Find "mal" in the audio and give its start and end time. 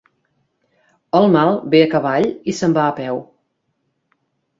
1.35-1.59